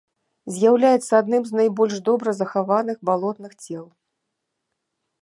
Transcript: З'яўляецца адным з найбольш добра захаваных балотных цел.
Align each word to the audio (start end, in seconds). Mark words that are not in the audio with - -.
З'яўляецца 0.53 1.13
адным 1.25 1.43
з 1.51 1.59
найбольш 1.59 1.95
добра 2.09 2.29
захаваных 2.41 2.97
балотных 3.11 3.51
цел. 3.63 3.85